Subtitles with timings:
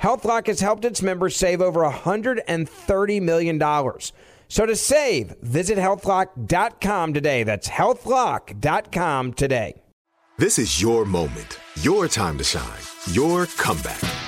[0.00, 3.60] HealthLock has helped its members save over $130 million.
[4.48, 7.42] So to save, visit healthlock.com today.
[7.42, 9.82] That's healthlock.com today.
[10.38, 12.80] This is your moment, your time to shine,
[13.10, 14.27] your comeback.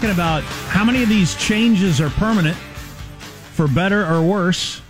[0.00, 4.80] talking about how many of these changes are permanent for better or worse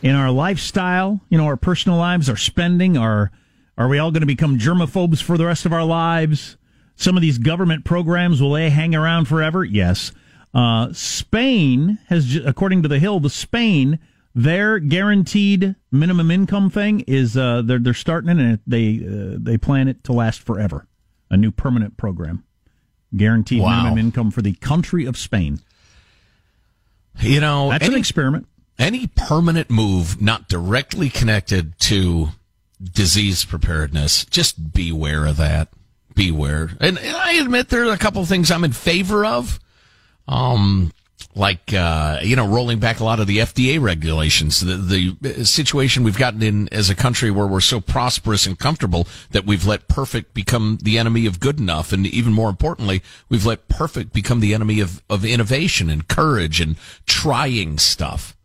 [0.00, 3.32] in our lifestyle, you know, our personal lives, our spending, our
[3.76, 6.56] are we all going to become germaphobes for the rest of our lives?
[6.94, 9.64] Some of these government programs will they hang around forever?
[9.64, 10.12] Yes.
[10.54, 13.98] Uh, Spain has, according to the Hill, the Spain
[14.36, 19.58] their guaranteed minimum income thing is uh, they're they're starting it and they uh, they
[19.58, 20.86] plan it to last forever.
[21.28, 22.44] A new permanent program
[23.16, 23.82] guaranteed Wow.
[23.82, 25.60] minimum income for the country of Spain.
[27.20, 28.46] You know, That's an experiment.
[28.78, 32.28] Any permanent move not directly connected to
[32.82, 35.68] disease preparedness, just beware of that.
[36.14, 36.70] Beware.
[36.80, 39.60] And, and I admit there are a couple of things I'm in favor of.
[40.26, 40.92] Um,
[41.40, 46.04] like, uh, you know, rolling back a lot of the FDA regulations, the, the situation
[46.04, 49.88] we've gotten in as a country where we're so prosperous and comfortable that we've let
[49.88, 51.94] perfect become the enemy of good enough.
[51.94, 56.60] And even more importantly, we've let perfect become the enemy of, of innovation and courage
[56.60, 58.36] and trying stuff.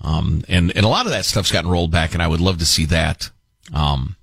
[0.00, 2.58] Um, and, and a lot of that stuff's gotten rolled back and I would love
[2.58, 3.30] to see that.
[3.72, 4.16] Um,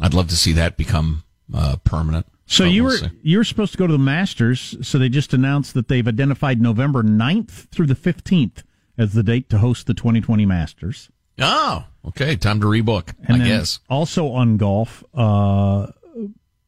[0.00, 1.22] I'd love to see that become,
[1.54, 2.26] uh, permanent.
[2.48, 3.10] So But you we'll were see.
[3.22, 6.60] you were supposed to go to the Masters, so they just announced that they've identified
[6.60, 8.62] November 9th through the 15th
[8.96, 11.10] as the date to host the 2020 Masters.
[11.40, 12.36] Oh, okay.
[12.36, 13.80] Time to rebook, And I guess.
[13.90, 15.88] also on golf, uh,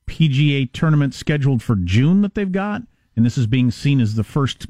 [0.07, 2.83] PGA tournament scheduled for June that they've got,
[3.17, 4.67] and this is being seen as the first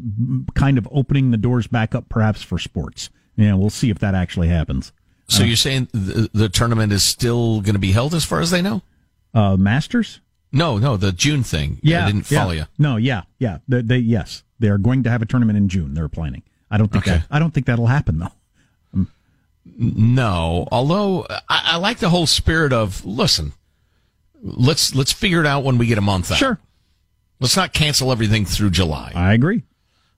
[0.54, 3.10] kind of opening the doors back up, perhaps for sports.
[3.36, 4.92] Yeah, we'll see if that actually happens.
[5.28, 8.50] So you're saying the, the tournament is still going to be held as far as
[8.50, 8.82] they know?
[9.34, 10.20] Uh, Masters?
[10.50, 11.78] No, no, the June thing.
[11.82, 12.38] Yeah, I didn't yeah.
[12.40, 12.64] follow you.
[12.78, 13.58] No, yeah, yeah.
[13.68, 15.94] They, they yes, they are going to have a tournament in June.
[15.94, 16.42] They're planning.
[16.70, 17.18] I don't think Okay.
[17.18, 19.06] that, I don't think that'll happen though.
[19.80, 23.52] No, although I, I like the whole spirit of listen.
[24.42, 26.38] Let's let's figure it out when we get a month out.
[26.38, 26.58] Sure.
[27.40, 29.12] Let's not cancel everything through July.
[29.14, 29.62] I agree.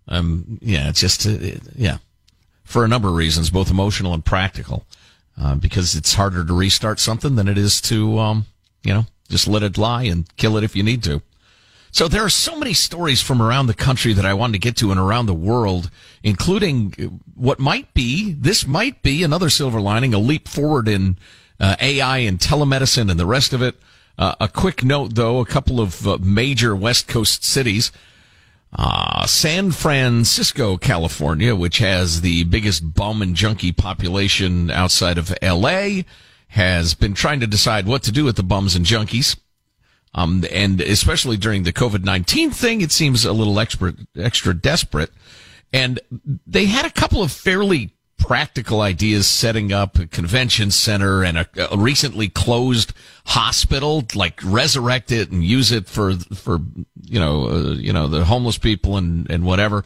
[0.09, 1.37] Um, yeah, it's just uh,
[1.77, 1.99] yeah.
[2.65, 4.87] for a number of reasons, both emotional and practical.
[5.41, 8.45] Uh, because it's harder to restart something than it is to, um,
[8.83, 11.23] you know, just let it lie and kill it if you need to.
[11.93, 14.77] So there are so many stories from around the country that I wanted to get
[14.77, 15.91] to and around the world,
[16.23, 21.19] including what might be, this might be another silver lining, a leap forward in
[21.59, 23.77] uh, AI and telemedicine and the rest of it.
[24.17, 27.91] Uh, a quick note though, a couple of uh, major West Coast cities,
[28.73, 36.03] uh, San Francisco, California, which has the biggest bum and junkie population outside of LA,
[36.51, 39.39] has been trying to decide what to do with the bums and junkies.
[40.13, 45.11] Um, and especially during the COVID-19 thing, it seems a little extra, extra desperate.
[45.73, 46.01] And
[46.47, 51.47] they had a couple of fairly practical ideas setting up a convention center and a,
[51.73, 52.93] a, recently closed
[53.27, 56.59] hospital, like resurrect it and use it for, for,
[57.03, 59.85] you know, uh, you know, the homeless people and, and whatever.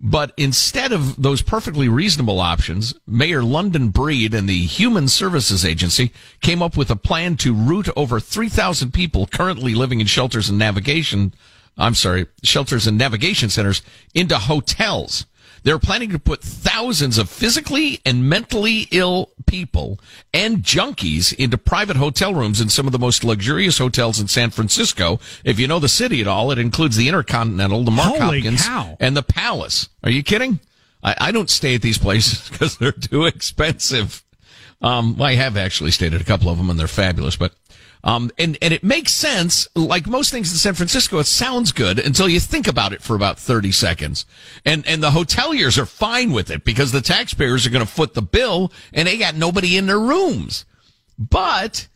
[0.00, 6.12] But instead of those perfectly reasonable options, Mayor London Breed and the Human Services Agency
[6.40, 10.58] came up with a plan to route over 3,000 people currently living in shelters and
[10.58, 11.32] navigation,
[11.78, 13.82] I'm sorry, shelters and navigation centers
[14.14, 15.26] into hotels
[15.64, 19.98] they're planning to put thousands of physically and mentally ill people
[20.32, 24.50] and junkies into private hotel rooms in some of the most luxurious hotels in San
[24.50, 25.18] Francisco.
[25.42, 28.66] If you know the city at all, it includes the Intercontinental, the Mark Holy Hopkins,
[28.66, 28.96] cow.
[29.00, 29.88] and the Palace.
[30.04, 30.60] Are you kidding?
[31.02, 34.22] I, I don't stay at these places because they're too expensive.
[34.82, 37.54] Um, well, I have actually stayed at a couple of them and they're fabulous, but
[38.04, 39.66] um, and, and it makes sense.
[39.74, 43.16] Like most things in San Francisco, it sounds good until you think about it for
[43.16, 44.26] about 30 seconds.
[44.64, 48.12] And, and the hoteliers are fine with it because the taxpayers are going to foot
[48.12, 50.66] the bill and they got nobody in their rooms.
[51.18, 51.88] But,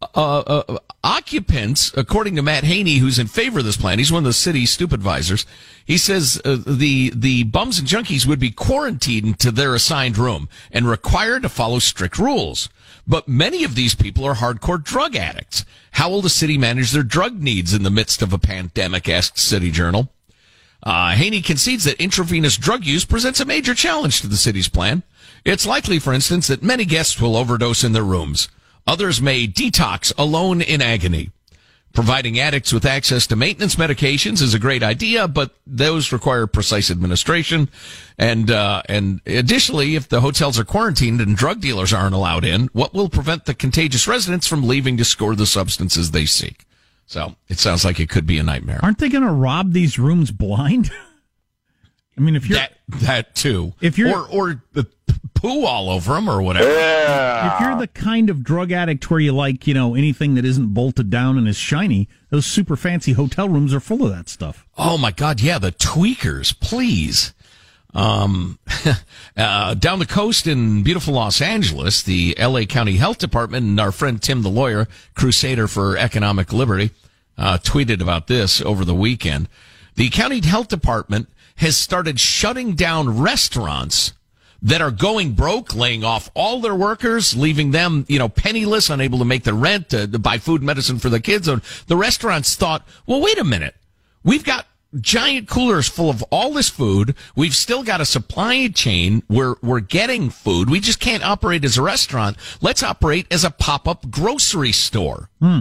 [0.00, 4.22] uh, uh, occupants, according to Matt Haney, who's in favor of this plan, he's one
[4.22, 5.44] of the city's city supervisors.
[5.84, 10.48] He says uh, the the bums and junkies would be quarantined to their assigned room
[10.70, 12.68] and required to follow strict rules.
[13.06, 15.64] But many of these people are hardcore drug addicts.
[15.92, 19.08] How will the city manage their drug needs in the midst of a pandemic?
[19.08, 20.10] asked City Journal.
[20.82, 25.02] Uh, Haney concedes that intravenous drug use presents a major challenge to the city's plan.
[25.44, 28.48] It's likely, for instance, that many guests will overdose in their rooms.
[28.88, 31.30] Others may detox alone in agony.
[31.92, 36.90] Providing addicts with access to maintenance medications is a great idea, but those require precise
[36.90, 37.68] administration.
[38.18, 42.68] And, uh, and additionally, if the hotels are quarantined and drug dealers aren't allowed in,
[42.72, 46.64] what will prevent the contagious residents from leaving to score the substances they seek?
[47.04, 48.80] So it sounds like it could be a nightmare.
[48.82, 50.90] Aren't they going to rob these rooms blind?
[52.16, 54.86] I mean, if you're that, that too, If you're- or or the
[55.38, 56.68] poo all over them or whatever.
[56.68, 60.74] if you're the kind of drug addict where you like, you know, anything that isn't
[60.74, 64.66] bolted down and is shiny, those super fancy hotel rooms are full of that stuff.
[64.76, 67.32] Oh my God, yeah, the tweakers, please.
[67.94, 68.58] Um,
[69.36, 73.92] uh, down the coast in beautiful Los Angeles, the LA County Health Department and our
[73.92, 76.90] friend Tim the lawyer, crusader for economic liberty,
[77.38, 79.48] uh, tweeted about this over the weekend.
[79.94, 84.12] The county health department has started shutting down restaurants
[84.62, 89.18] that are going broke, laying off all their workers, leaving them, you know, penniless, unable
[89.18, 91.46] to make the rent, to, to buy food, medicine for the kids.
[91.46, 93.76] And the restaurants thought, well, wait a minute.
[94.24, 94.66] We've got
[95.00, 97.14] giant coolers full of all this food.
[97.36, 99.22] We've still got a supply chain.
[99.28, 100.70] We're, we're getting food.
[100.70, 102.36] We just can't operate as a restaurant.
[102.60, 105.28] Let's operate as a pop-up grocery store.
[105.40, 105.60] Hmm.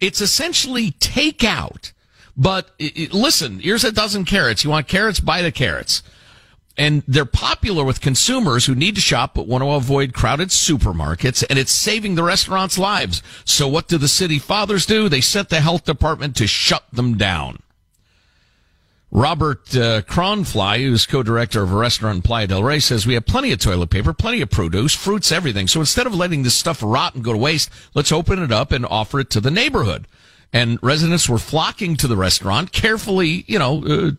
[0.00, 1.92] It's essentially takeout.
[2.36, 4.64] But i- i- listen, here's a dozen carrots.
[4.64, 5.20] You want carrots?
[5.20, 6.02] Buy the carrots.
[6.80, 11.44] And they're popular with consumers who need to shop but want to avoid crowded supermarkets,
[11.50, 13.22] and it's saving the restaurants' lives.
[13.44, 15.10] So what do the city fathers do?
[15.10, 17.58] They sent the health department to shut them down.
[19.10, 23.26] Robert uh, Cronfly, who's co-director of a restaurant in Playa del Rey, says we have
[23.26, 25.68] plenty of toilet paper, plenty of produce, fruits, everything.
[25.68, 28.72] So instead of letting this stuff rot and go to waste, let's open it up
[28.72, 30.06] and offer it to the neighborhood.
[30.52, 34.10] And residents were flocking to the restaurant, carefully, you know, uh,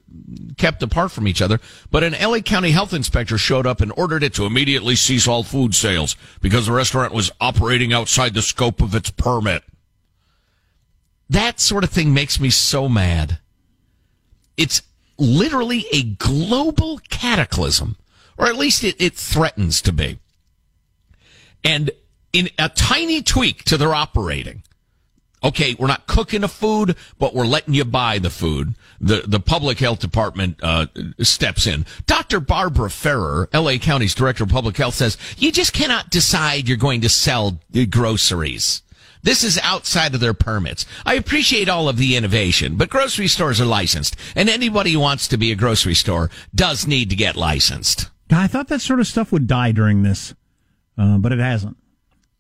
[0.58, 1.60] kept apart from each other.
[1.90, 5.44] But an LA County health inspector showed up and ordered it to immediately cease all
[5.44, 9.64] food sales because the restaurant was operating outside the scope of its permit.
[11.30, 13.40] That sort of thing makes me so mad.
[14.56, 14.82] It's
[15.18, 17.98] literally a global cataclysm,
[18.38, 20.20] or at least it, it threatens to be.
[21.64, 21.92] And
[22.34, 24.64] in a tiny tweak to their operating,
[25.44, 28.76] okay, we're not cooking the food, but we're letting you buy the food.
[29.00, 30.88] The the public health department uh,
[31.20, 31.86] steps in.
[32.06, 32.40] Dr.
[32.40, 33.80] Barbara Ferrer, L.A.
[33.80, 38.84] County's director of public health, says you just cannot decide you're going to sell groceries.
[39.24, 40.86] This is outside of their permits.
[41.06, 45.28] I appreciate all of the innovation, but grocery stores are licensed, and anybody who wants
[45.28, 48.10] to be a grocery store does need to get licensed.
[48.32, 50.34] I thought that sort of stuff would die during this,
[50.98, 51.78] uh, but it hasn't.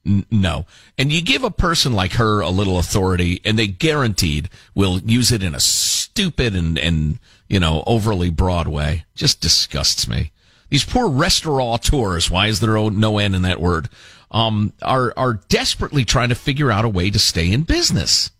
[0.03, 0.65] No.
[0.97, 5.31] And you give a person like her a little authority and they guaranteed will use
[5.31, 9.05] it in a stupid and, and, you know, overly broad way.
[9.15, 10.31] Just disgusts me.
[10.69, 13.89] These poor restaurateurs, why is there no end in that word,
[14.31, 18.31] um, are, are desperately trying to figure out a way to stay in business.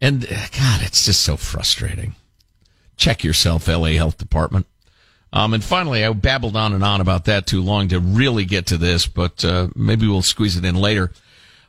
[0.00, 2.16] And God, it's just so frustrating.
[2.96, 4.66] Check yourself, LA Health Department.
[5.32, 8.66] Um, and finally, I babbled on and on about that too long to really get
[8.66, 11.12] to this, but uh, maybe we'll squeeze it in later.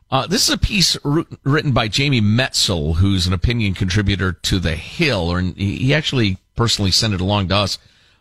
[0.10, 0.96] Uh, this is a piece
[1.44, 6.92] written by Jamie Metzl, who's an opinion contributor to The Hill, or he actually personally
[6.92, 7.78] sent it along to us,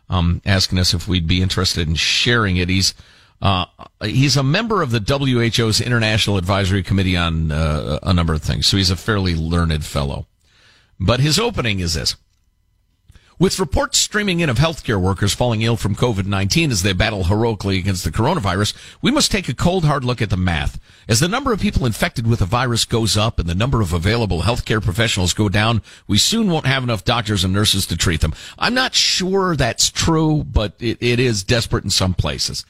[0.09, 2.67] um, asking us if we'd be interested in sharing it.
[2.67, 2.93] He's
[3.41, 3.65] uh,
[4.01, 8.67] he's a member of the WHO's International Advisory Committee on uh, a number of things,
[8.67, 10.25] so he's a fairly learned fellow.
[10.99, 12.15] But his opening is this.
[13.39, 17.77] With reports streaming in of healthcare workers falling ill from COVID-19 as they battle heroically
[17.77, 20.79] against the coronavirus, we must take a cold hard look at the math.
[21.07, 23.93] As the number of people infected with the virus goes up and the number of
[23.93, 28.21] available healthcare professionals go down, we soon won't have enough doctors and nurses to treat
[28.21, 28.33] them.
[28.57, 32.65] I'm not sure that's true, but it, it is desperate in some places.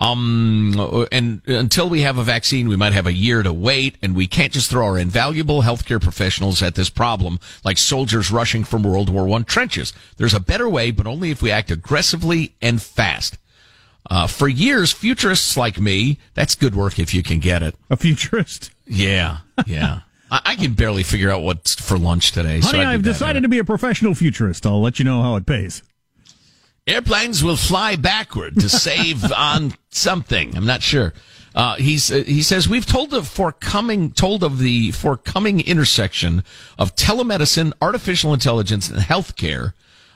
[0.00, 4.14] Um, and until we have a vaccine, we might have a year to wait, and
[4.14, 8.84] we can't just throw our invaluable healthcare professionals at this problem like soldiers rushing from
[8.84, 9.92] World War I trenches.
[10.16, 13.38] There's a better way, but only if we act aggressively and fast.
[14.08, 17.74] Uh, for years, futurists like me, that's good work if you can get it.
[17.90, 18.70] A futurist?
[18.86, 20.00] Yeah, yeah.
[20.30, 22.60] I, I, can barely figure out what's for lunch today.
[22.60, 24.64] Honey, so I've decided to be a professional futurist.
[24.64, 25.82] I'll let you know how it pays.
[26.88, 30.56] Airplanes will fly backward to save on something.
[30.56, 31.12] I'm not sure.
[31.54, 36.44] Uh, he's, uh, he says we've told of forthcoming told of the forthcoming intersection
[36.78, 39.72] of telemedicine, artificial intelligence, and healthcare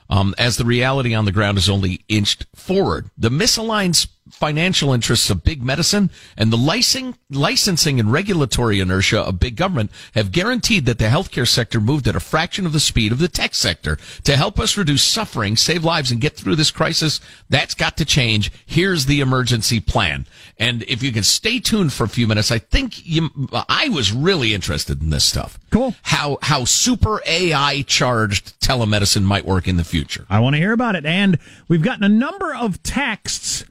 [0.09, 3.11] um, as the reality on the ground is only inched forward.
[3.17, 9.41] The misaligned financial interests of big medicine and the licensing, licensing and regulatory inertia of
[9.41, 13.11] big government have guaranteed that the healthcare sector moved at a fraction of the speed
[13.12, 13.99] of the tech sector.
[14.25, 18.05] To help us reduce suffering, save lives, and get through this crisis, that's got to
[18.05, 18.52] change.
[18.64, 20.26] Here's the emergency plan.
[20.57, 23.31] And if you can stay tuned for a few minutes, I think you,
[23.69, 25.59] I was really interested in this stuff.
[25.71, 25.95] Cool.
[26.02, 30.26] How, how super AI charged telemedicine might work in the future.
[30.31, 31.05] I want to hear about it.
[31.05, 33.64] And we've gotten a number of texts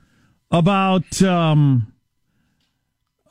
[0.51, 1.93] about um,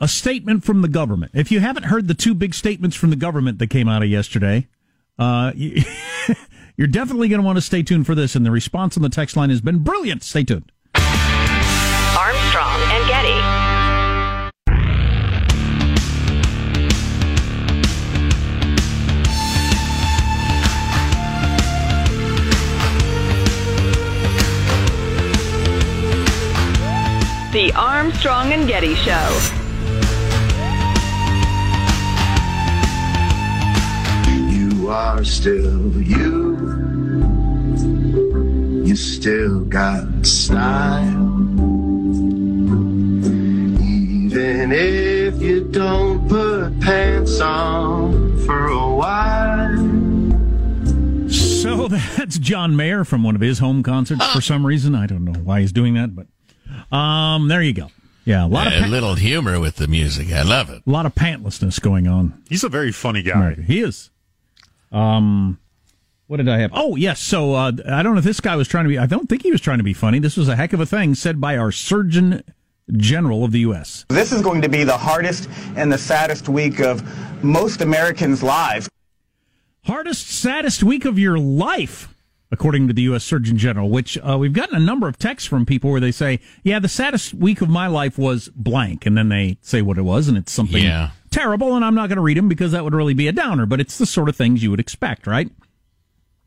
[0.00, 1.33] a statement from the government.
[1.35, 4.09] If you haven't heard the two big statements from the government that came out of
[4.09, 4.67] yesterday,
[5.19, 5.53] uh,
[6.77, 8.35] you're definitely going to want to stay tuned for this.
[8.35, 10.23] And the response on the text line has been brilliant.
[10.23, 10.73] Stay tuned.
[10.95, 12.80] Armstrong
[27.52, 29.50] The Armstrong and Getty Show.
[34.49, 36.57] You are still you.
[38.87, 41.09] You still got style.
[43.83, 49.76] Even if you don't put pants on for a while.
[51.28, 54.95] So that's John Mayer from one of his home concerts for some reason.
[54.95, 56.28] I don't know why he's doing that, but
[56.93, 57.91] um, there you go.
[58.25, 60.31] Yeah, a lot a of pa- little humor with the music.
[60.31, 60.83] I love it.
[60.87, 62.43] A lot of pantlessness going on.
[62.49, 63.55] He's a very funny guy.
[63.55, 64.11] He is.
[64.93, 65.59] Um,
[66.27, 66.71] what did I have?
[66.75, 67.21] Oh, yes.
[67.21, 68.99] So uh, I don't know if this guy was trying to be.
[68.99, 70.19] I don't think he was trying to be funny.
[70.19, 72.43] This was a heck of a thing said by our Surgeon
[72.97, 74.05] General of the U.S.
[74.11, 77.03] This is going to be the hardest and the saddest week of
[77.43, 78.89] most Americans' lives.
[79.85, 82.15] Hardest, saddest week of your life
[82.52, 83.25] according to the U.S.
[83.25, 86.40] Surgeon General, which uh, we've gotten a number of texts from people where they say,
[86.64, 89.07] yeah, the saddest week of my life was blank.
[89.07, 91.11] And then they say what it was, and it's something yeah.
[91.30, 91.76] terrible.
[91.76, 93.80] And I'm not going to read them because that would really be a downer, but
[93.80, 95.50] it's the sort of things you would expect, right?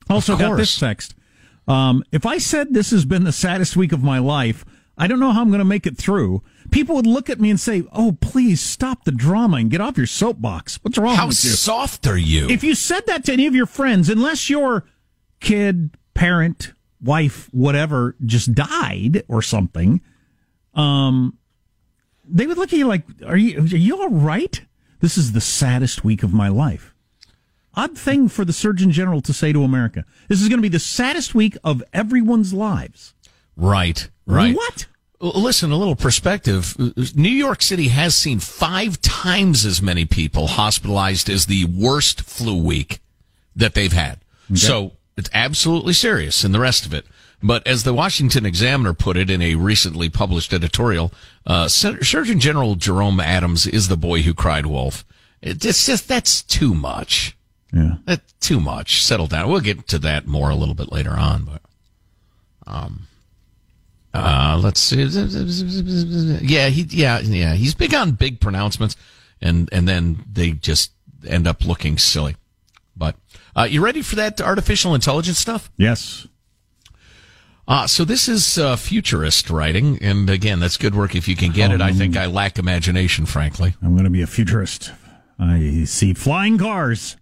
[0.09, 1.15] Also, got this text.
[1.67, 4.65] Um, if I said this has been the saddest week of my life,
[4.97, 6.43] I don't know how I'm going to make it through.
[6.71, 9.97] People would look at me and say, "Oh, please stop the drama and get off
[9.97, 10.79] your soapbox.
[10.83, 12.47] What's wrong how with you?" How soft are you?
[12.49, 14.83] If you said that to any of your friends, unless you're
[15.43, 20.01] kid, parent, wife, whatever, just died or something,
[20.73, 21.37] um,
[22.27, 24.61] they would look at you like, "Are you are you all right?"
[25.01, 26.95] This is the saddest week of my life.
[27.75, 30.05] Odd thing for the Surgeon General to say to America.
[30.29, 33.13] This is going to be the saddest week of everyone's lives.
[33.57, 34.55] Right, right.
[34.55, 34.87] What?
[35.19, 36.75] Listen, a little perspective.
[37.15, 42.61] New York City has seen five times as many people hospitalized as the worst flu
[42.61, 42.99] week
[43.55, 44.19] that they've had.
[44.51, 44.55] Okay.
[44.55, 47.05] So it's absolutely serious and the rest of it.
[47.41, 51.11] But as the Washington Examiner put it in a recently published editorial,
[51.45, 55.03] uh, Surgeon General Jerome Adams is the boy who cried wolf.
[55.41, 57.35] It's just, that's too much.
[57.73, 57.95] Yeah.
[58.05, 59.03] That's too much.
[59.03, 59.49] Settle down.
[59.49, 61.61] We'll get to that more a little bit later on, but,
[62.65, 63.07] um,
[64.13, 65.03] uh, let's see.
[65.03, 68.95] Yeah, he, yeah, yeah, he's big on big pronouncements
[69.41, 70.91] and, and then they just
[71.27, 72.37] end up looking silly.
[73.55, 75.71] Uh, you ready for that artificial intelligence stuff?
[75.77, 76.27] Yes.
[77.67, 81.51] Uh, so this is uh, futurist writing, and again, that's good work if you can
[81.51, 81.79] get it.
[81.81, 83.75] I think I lack imagination, frankly.
[83.81, 84.91] I'm going to be a futurist.
[85.39, 87.15] I see flying cars.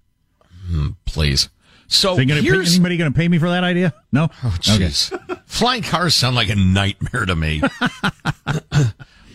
[0.68, 1.50] Hmm, please.
[1.88, 3.94] So here's anybody going to pay me for that idea?
[4.14, 4.30] No.
[4.44, 5.12] Oh, jeez.
[5.46, 7.62] Flying cars sound like a nightmare to me.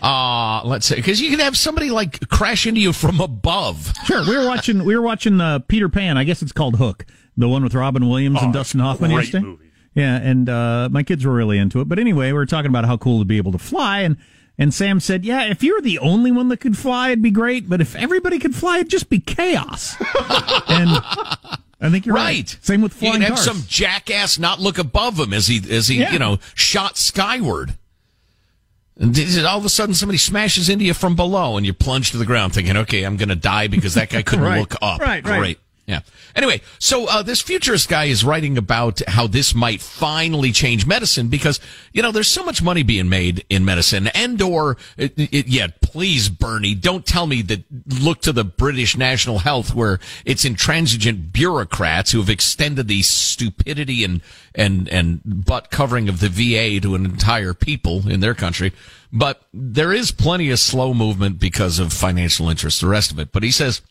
[0.07, 3.93] Uh, let's say, cause you can have somebody like crash into you from above.
[4.05, 4.23] Sure.
[4.27, 6.17] We were watching, we were watching, uh, Peter Pan.
[6.17, 7.05] I guess it's called Hook.
[7.37, 9.45] The one with Robin Williams and Dustin Hoffman great yesterday.
[9.45, 9.71] movie.
[9.95, 10.17] Yeah.
[10.17, 11.89] And, uh, my kids were really into it.
[11.89, 14.01] But anyway, we were talking about how cool to be able to fly.
[14.01, 14.17] And,
[14.59, 17.69] and Sam said, yeah, if you're the only one that could fly, it'd be great.
[17.69, 19.97] But if everybody could fly, it'd just be chaos.
[20.69, 20.89] and
[21.79, 22.27] I think you're right.
[22.37, 22.59] Right.
[22.63, 23.45] Same with You flying can have cars.
[23.45, 26.13] some jackass not look above him as he, as he, Yeah.
[26.13, 27.75] you know, shot skyward.
[28.99, 31.73] And this is- all of a sudden somebody smashes into you from below and you
[31.73, 34.61] plunge to the ground thinking, okay, I'm going to die because that guy couldn't Right.
[34.61, 35.01] look up.
[35.01, 35.39] Right, right.
[35.39, 35.59] Great.
[35.87, 36.01] Yeah.
[36.35, 41.29] Anyway, so uh, this futurist guy is writing about how this might finally change medicine
[41.29, 41.61] because
[41.93, 45.69] you know there's so much money being made in medicine, and or it, it, yeah,
[45.83, 47.63] please, Bernie, don't tell me that.
[48.01, 54.03] Look to the British National Health, where it's intransigent bureaucrats who have extended the stupidity
[54.03, 54.23] and
[54.57, 58.73] and and butt covering of the VA to an entire people in their country.
[59.13, 63.31] But there is plenty of slow movement because of financial interests, the rest of it.
[63.31, 63.83] But he says.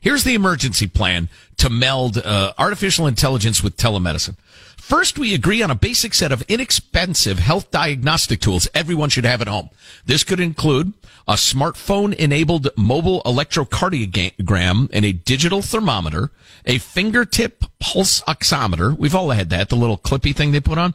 [0.00, 4.36] Here's the emergency plan to meld uh, artificial intelligence with telemedicine.
[4.76, 9.42] First, we agree on a basic set of inexpensive health diagnostic tools everyone should have
[9.42, 9.68] at home.
[10.06, 10.94] This could include
[11.26, 16.30] a smartphone enabled mobile electrocardiogram and a digital thermometer,
[16.64, 18.96] a fingertip pulse oximeter.
[18.96, 20.94] We've all had that, the little clippy thing they put on,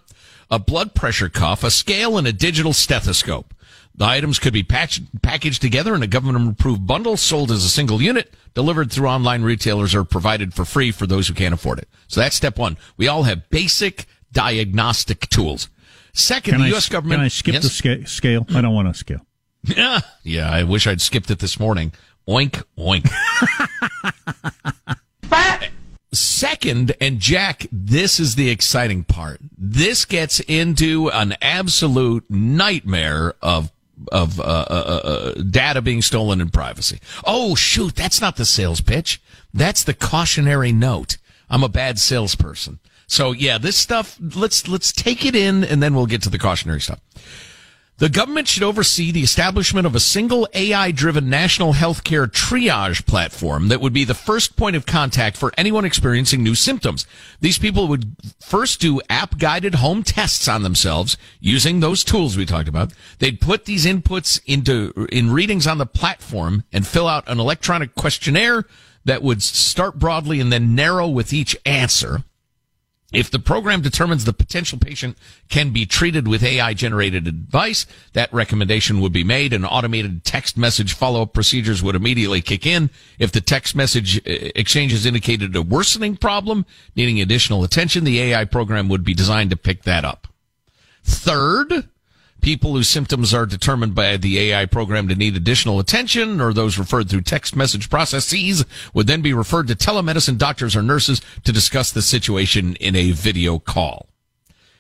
[0.54, 3.54] a blood pressure cuff, a scale, and a digital stethoscope.
[3.96, 7.70] The items could be patched, packaged together in a government approved bundle, sold as a
[7.70, 11.80] single unit, delivered through online retailers, or provided for free for those who can't afford
[11.80, 11.88] it.
[12.08, 12.78] So that's step one.
[12.98, 15.70] We all have basic diagnostic tools.
[16.13, 16.89] Second, Can the I, U.S.
[16.89, 17.20] government.
[17.20, 17.63] Can I skip Yes?
[17.63, 18.46] the sca- scale?
[18.54, 19.26] I don't want to scale.
[19.63, 20.50] Yeah, yeah.
[20.52, 21.94] I wish I'd skipped it this morning.
[22.28, 23.10] Oink, oink.
[26.13, 29.41] Second, and Jack, this is the exciting part.
[29.58, 33.71] This gets into an absolute nightmare of
[34.12, 36.99] of uh, uh, uh, data being stolen and privacy.
[37.26, 39.21] Oh shoot, that's not the sales pitch.
[39.54, 41.17] That's the cautionary note.
[41.49, 42.80] I'm a bad salesperson.
[43.08, 44.17] So yeah, this stuff.
[44.19, 46.99] Let's let's take it in, and then we'll get to the cautionary stuff.
[47.97, 53.67] The government should oversee the establishment of a single AI driven national healthcare triage platform
[53.67, 57.06] that would be the first point of contact for anyone experiencing new symptoms.
[57.39, 62.47] These people would first do app guided home tests on themselves using those tools we
[62.47, 62.93] talked about.
[63.19, 67.93] They'd put these inputs into, in readings on the platform and fill out an electronic
[67.93, 68.65] questionnaire
[69.06, 72.23] that would start broadly and then narrow with each answer.
[73.13, 78.34] If the program determines the potential patient can be treated with AI generated advice, that
[78.34, 82.89] recommendation would be made and automated text message follow up procedures would immediately kick in.
[83.19, 88.45] If the text message uh, exchanges indicated a worsening problem needing additional attention, the AI
[88.45, 90.28] program would be designed to pick that up.
[91.04, 91.89] Third,
[92.43, 96.77] people whose symptoms are determined by the AI program to need additional attention or those
[96.77, 101.53] referred through text message processes would then be referred to telemedicine doctors or nurses to
[101.53, 104.10] discuss the situation in a video call.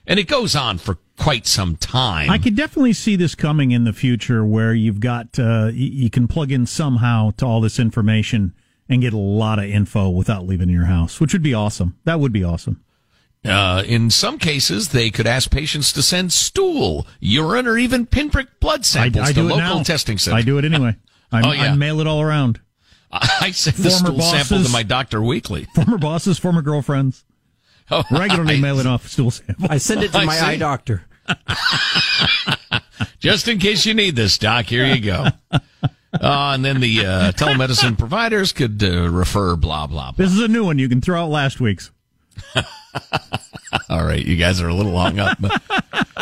[0.05, 2.29] And it goes on for quite some time.
[2.29, 6.27] I could definitely see this coming in the future where you've got, uh, you can
[6.27, 8.53] plug in somehow to all this information
[8.89, 11.97] and get a lot of info without leaving your house, which would be awesome.
[12.03, 12.83] That would be awesome.
[13.45, 18.59] Uh, in some cases, they could ask patients to send stool, urine, or even pinprick
[18.61, 19.83] blood samples I to do it local now.
[19.83, 20.39] testing centers.
[20.39, 20.95] I do it anyway.
[21.31, 21.73] I, Oh, yeah.
[21.73, 22.61] I mail it all around.
[23.11, 25.65] I send the Former stool sample to my doctor weekly.
[25.75, 27.25] Former bosses, former girlfriends,
[27.91, 29.69] Oh, regularly I- mailing off stool samples.
[29.69, 31.03] I send it to my eye doctor.
[33.19, 35.27] Just in case you need this, Doc, here you go.
[35.51, 40.25] Uh, and then the uh, telemedicine providers could uh, refer blah, blah, blah.
[40.25, 40.77] This is a new one.
[40.77, 41.91] You can throw out last week's.
[43.89, 45.37] All right, you guys are a little hung up.
[45.39, 45.61] But,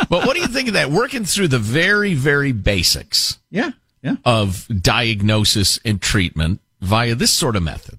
[0.08, 0.90] but what do you think of that?
[0.90, 3.70] Working through the very, very basics Yeah.
[4.02, 4.16] Yeah.
[4.24, 7.98] of diagnosis and treatment via this sort of method.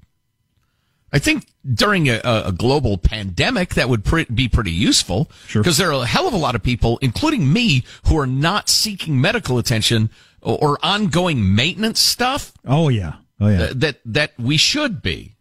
[1.13, 5.29] I think during a, a global pandemic, that would pre- be pretty useful.
[5.47, 5.61] Sure.
[5.61, 8.67] Because there are a hell of a lot of people, including me, who are not
[8.67, 10.09] seeking medical attention
[10.41, 13.13] or, or ongoing maintenance stuff Oh yeah.
[13.39, 13.61] Oh yeah.
[13.63, 15.32] uh, that that we should be.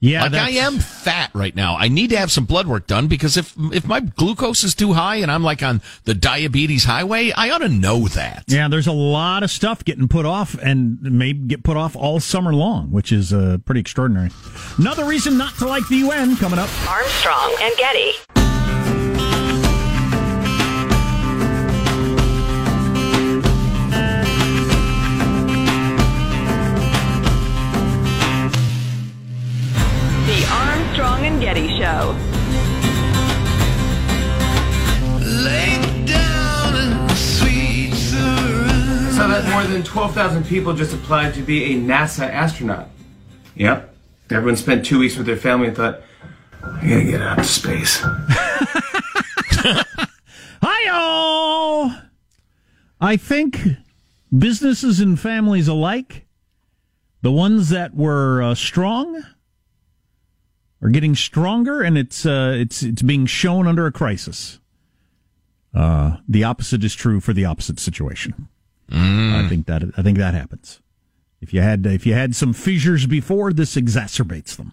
[0.00, 0.22] Yeah.
[0.22, 1.76] like I am fat right now.
[1.76, 4.94] I need to have some blood work done because if if my glucose is too
[4.94, 8.44] high and I'm like on the diabetes highway, I ought to know that.
[8.48, 12.18] Yeah, there's a lot of stuff getting put off and may get put off all
[12.20, 14.30] summer long, which is uh, pretty extraordinary.
[14.78, 16.70] Another reason not to like the UN coming up.
[16.88, 18.39] Armstrong and Getty.
[31.00, 32.14] Armstrong and Getty Show.
[39.16, 42.88] So that more than 12,000 people just applied to be a NASA astronaut.
[43.54, 43.94] Yep.
[44.30, 46.02] Everyone spent two weeks with their family and thought,
[46.62, 48.00] I gotta get out to space.
[50.62, 51.96] Hi,
[53.00, 53.58] I think
[54.36, 56.26] businesses and families alike,
[57.22, 59.22] the ones that were uh, strong,
[60.82, 64.58] are getting stronger, and it's uh, it's it's being shown under a crisis.
[65.74, 68.48] Uh, the opposite is true for the opposite situation.
[68.92, 70.80] I think that I think that happens.
[71.40, 74.72] If you had if you had some fissures before, this exacerbates them.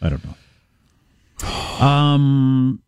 [0.00, 1.84] I don't know.
[1.84, 2.82] Um,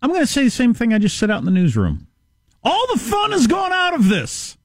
[0.00, 2.08] I'm going to say the same thing I just said out in the newsroom.
[2.64, 4.56] All the fun has gone out of this.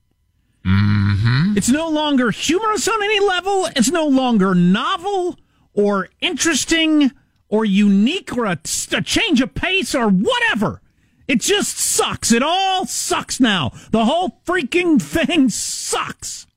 [0.65, 1.57] Mm-hmm.
[1.57, 3.67] It's no longer humorous on any level.
[3.75, 5.37] It's no longer novel
[5.73, 7.11] or interesting
[7.49, 8.59] or unique or a,
[8.91, 10.81] a change of pace or whatever.
[11.27, 12.31] It just sucks.
[12.31, 13.71] It all sucks now.
[13.91, 16.47] The whole freaking thing sucks.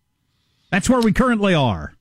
[0.71, 1.95] That's where we currently are.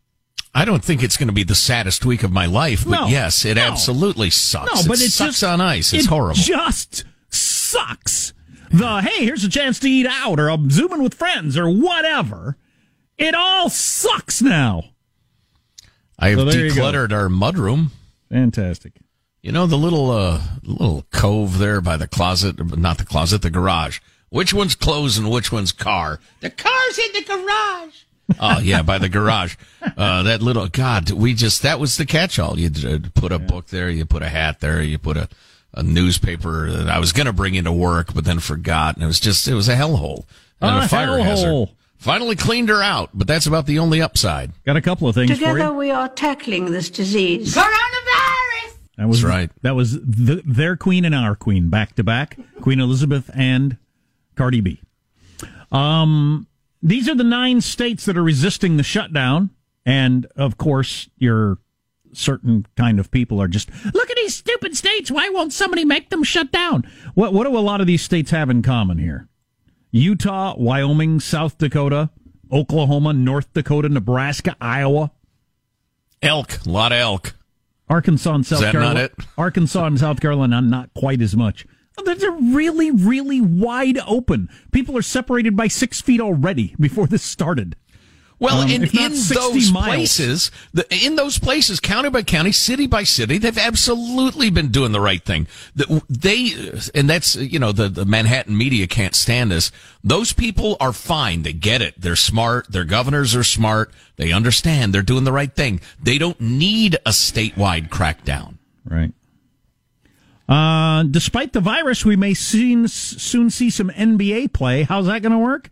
[0.54, 3.08] I don't think it's going to be the saddest week of my life, but No,
[3.08, 3.62] yes, it no.
[3.62, 4.74] absolutely sucks.
[4.74, 5.94] No, but it it sucks just, on ice.
[5.94, 6.36] It's it horrible.
[6.36, 8.34] Just sucks.
[8.72, 12.56] The hey, here's a chance to eat out, or I'm zooming with friends, or whatever.
[13.18, 14.84] It all sucks now.
[16.20, 16.82] I have So there you go.
[16.82, 17.90] decluttered our mudroom.
[18.32, 18.94] Fantastic.
[19.42, 23.50] You know the little uh little cove there by the closet, not the closet, the
[23.50, 24.00] garage.
[24.30, 26.20] Which one's clothes and which one's car?
[26.42, 27.96] The car's in the garage.
[28.40, 29.56] oh yeah, by the garage.
[29.98, 32.60] Uh, that little God, we just that was the catch-all.
[32.60, 35.30] You uh, put a book there, you put a hat there, you put a
[35.74, 39.08] a newspaper that I was going to bring into work, but then forgot, and it
[39.08, 40.26] was just it was a hellhole
[40.62, 41.48] and A a fire hazard.
[41.48, 41.70] hellhole.
[41.98, 44.52] Finally cleaned her out, but that's about the only upside.
[44.66, 45.74] Got a couple of things for Together you.
[45.74, 47.54] we are tackling this disease.
[49.00, 49.52] That was That's right.
[49.62, 52.38] That was the, their queen and our queen back to back.
[52.60, 53.78] Queen Elizabeth and
[54.36, 54.82] Cardi B.
[55.72, 56.48] Um,
[56.84, 59.52] these are the nine states that are resisting the shutdown,
[59.86, 61.60] and of course, your
[62.12, 65.10] certain kind of people are just look at these stupid states.
[65.10, 66.86] Why won't somebody make them shut down?
[67.14, 69.30] What What do a lot of these states have in common here?
[69.92, 72.10] Utah, Wyoming, South Dakota,
[72.52, 75.12] Oklahoma, North Dakota, Nebraska, Iowa.
[76.22, 77.36] Elk, a lot of elk.
[77.90, 79.06] Arkansas and South Carolina.
[79.06, 79.14] it?
[79.38, 81.66] Arkansas and South Carolina, not quite as much.
[82.06, 84.50] They're really, really wide open.
[84.72, 87.76] People are separated by six feet already before this started.
[88.42, 89.86] Well, Um, in, in those miles.
[89.88, 94.94] places, the, in those places, county by county, city by city, they've absolutely been doing
[94.94, 95.46] the right thing.
[95.76, 96.54] The- They,
[96.98, 99.74] and that's, you know, the, the Manhattan media can't stand this.
[100.06, 101.44] Those people are fine.
[101.44, 101.96] They get it.
[102.00, 102.72] They're smart.
[102.72, 103.92] Their governors are smart.
[104.16, 104.94] They understand.
[104.94, 105.82] They're doing the right thing.
[106.02, 108.56] They don't need a statewide crackdown.
[108.86, 109.12] Right.
[110.48, 114.84] Uh, despite the virus, we may soon, soon see some NBA play.
[114.84, 115.70] How's that going to work?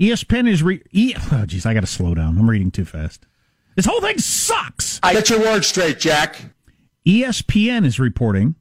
[0.00, 0.82] ESPN is re.
[0.92, 2.38] E- oh, geez, I got to slow down.
[2.38, 3.26] I'm reading too fast.
[3.74, 5.00] This whole thing sucks.
[5.02, 6.36] I get your words straight, Jack.
[7.06, 8.56] ESPN is reporting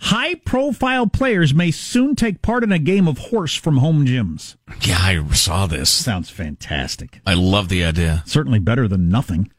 [0.00, 4.56] high profile players may soon take part in a game of horse from home gyms.
[4.82, 5.90] Yeah, I saw this.
[5.90, 7.20] Sounds fantastic.
[7.26, 8.22] I love the idea.
[8.26, 9.52] Certainly better than nothing.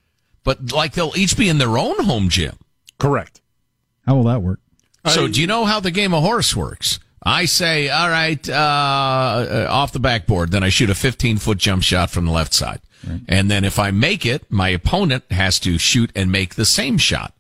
[0.44, 2.58] But like they'll each be in their own home gym.
[2.98, 3.42] Correct.
[4.06, 4.60] How will that work?
[5.08, 7.00] So do you know how the game of horse works?
[7.22, 11.58] I say, all right, uh, uh, off the backboard, then I shoot a 15 foot
[11.58, 12.82] jump shot from the left side.
[13.28, 16.98] And then if I make it, my opponent has to shoot and make the same
[16.98, 17.34] shot.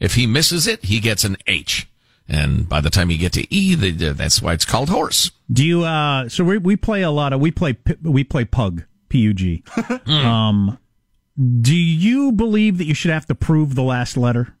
[0.00, 1.86] If he misses it, he gets an H.
[2.28, 5.30] And by the time you get to E, the, that's why it's called horse.
[5.52, 5.84] Do you?
[5.84, 9.34] uh So we we play a lot of we play we play pug p u
[9.34, 9.62] g.
[10.06, 10.78] um,
[11.60, 14.56] do you believe that you should have to prove the last letter?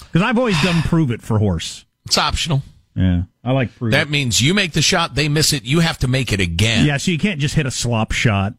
[0.00, 1.84] Because I've always done prove it for horse.
[2.06, 2.62] It's optional.
[2.96, 5.98] Yeah, I like prove That means you make the shot, they miss it, you have
[5.98, 6.86] to make it again.
[6.86, 8.54] Yeah, so you can't just hit a slop shot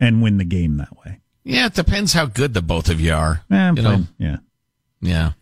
[0.00, 1.20] and win the game that way.
[1.44, 3.44] Yeah, it depends how good the both of you are.
[3.50, 4.36] Eh, you know, yeah.
[5.00, 5.32] Yeah.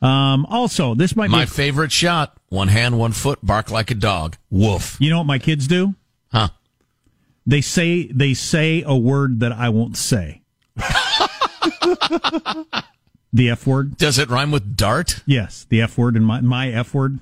[0.00, 1.40] Um, also, this might My be.
[1.42, 4.36] My favorite shot: one hand, one foot, bark like a dog.
[4.50, 4.96] Woof.
[5.00, 5.94] You know what my kids do?
[6.30, 6.48] Huh?
[7.46, 10.42] They say they say a word that I won't say.
[13.32, 13.96] the F word.
[13.96, 15.22] Does it rhyme with dart?
[15.26, 17.18] Yes, the F word and my my F word.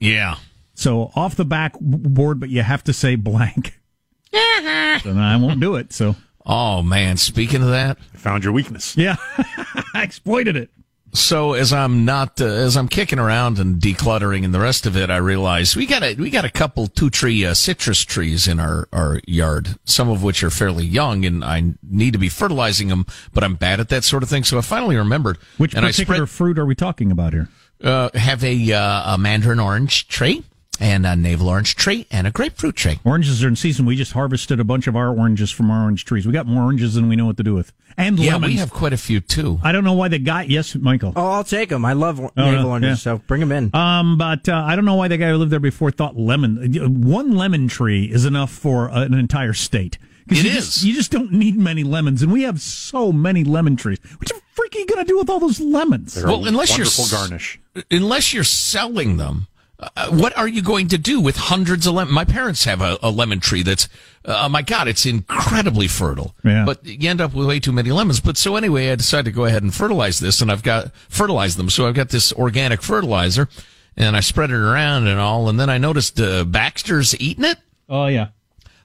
[0.00, 0.36] Yeah.
[0.74, 3.78] So off the backboard, but you have to say blank.
[4.32, 5.92] and I won't do it.
[5.92, 8.96] So Oh man, speaking of that, I Found your weakness.
[8.96, 9.16] yeah,
[9.94, 10.70] I exploited it.
[11.12, 14.96] so as I'm not uh, as I'm kicking around and decluttering and the rest of
[14.96, 18.48] it, I realize we got a we got a couple two tree uh, citrus trees
[18.48, 22.28] in our our yard, some of which are fairly young, and I need to be
[22.30, 24.44] fertilizing them, but I'm bad at that sort of thing.
[24.44, 27.48] So I finally remembered Which and I particular fruit are we talking about here?
[27.82, 30.44] Uh, have a uh, a mandarin orange tree
[30.82, 32.98] and a navel orange tree and a grapefruit tree.
[33.04, 33.84] Oranges are in season.
[33.86, 36.26] We just harvested a bunch of our oranges from our orange trees.
[36.26, 38.52] We got more oranges than we know what to do with, and Yeah, lemons.
[38.54, 39.60] we have quite a few too.
[39.62, 40.48] I don't know why they got.
[40.48, 41.12] Yes, Michael.
[41.16, 41.84] Oh, I'll take them.
[41.84, 42.94] I love or- Oh, navel no, oranges, yeah.
[43.14, 43.74] so bring them in.
[43.74, 46.72] Um, but uh, I don't know why the guy who lived there before thought lemon.
[47.02, 49.98] One lemon tree is enough for an entire state.
[50.30, 50.66] 'Cause It you is.
[50.74, 53.98] Just, you just don't need many lemons, and we have so many lemon trees.
[54.18, 56.14] What you freaking gonna do with all those lemons?
[56.14, 57.58] They're Well, a unless you're wonderful garnish.
[57.90, 62.12] unless you're selling them, uh, what are you going to do with hundreds of lemon?
[62.14, 63.88] My parents have a, a lemon tree that's,
[64.24, 66.34] uh, my God, it's incredibly fertile.
[66.44, 66.64] Yeah.
[66.66, 68.20] But you end up with way too many lemons.
[68.20, 71.56] But so anyway, I decided to go ahead and fertilize this, and I've got fertilize
[71.56, 71.70] them.
[71.70, 73.48] So I've got this organic fertilizer,
[73.96, 77.58] and I spread it around and all, and then I noticed uh, Baxter's eating it.
[77.88, 78.28] Oh yeah.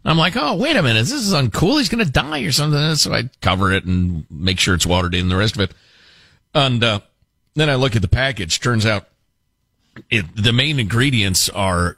[0.06, 1.80] I'm like, oh, wait a minute, this is uncool.
[1.80, 2.96] He's going to die or something.
[2.96, 5.72] So I cover it and make sure it's watered in, the rest of it.
[6.54, 7.00] And uh,
[7.56, 8.60] then I look at the package.
[8.60, 9.08] Turns out
[10.12, 11.98] it, the main ingredients are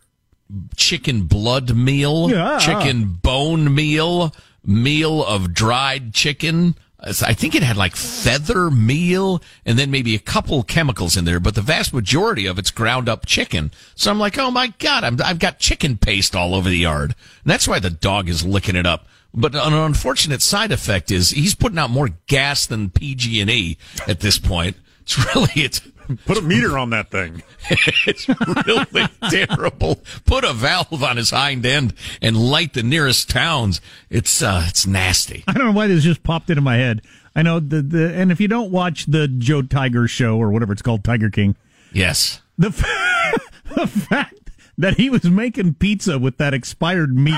[0.77, 2.57] chicken blood meal, Yeah.
[2.59, 4.33] chicken bone meal,
[4.65, 6.75] meal of dried chicken.
[6.99, 11.39] I think it had like feather meal and then maybe a couple chemicals in there,
[11.39, 13.71] but the vast majority of it's ground up chicken.
[13.93, 17.13] So I'm like, oh my God, I'm, I've got chicken paste all over the yard.
[17.43, 19.05] And that's why the dog is licking it up.
[19.31, 24.39] But an unfortunate side effect is he's putting out more gas than PG&E at this
[24.39, 24.75] point.
[25.07, 25.81] It's really, it's,
[26.25, 27.43] Put a meter on that thing.
[27.69, 28.27] it's
[28.65, 30.01] really terrible.
[30.25, 33.79] Put a valve on his hind end and light the nearest towns.
[34.09, 35.43] It's uh, it's nasty.
[35.47, 37.01] I don't know why this just popped into my head.
[37.35, 40.71] I know the the and if you don't watch the Joe Tiger show or whatever
[40.73, 41.55] it's called, Tiger King,
[41.93, 42.41] Yes.
[42.57, 43.41] the f-
[43.75, 47.35] the fact that he was making pizza with that expired meat.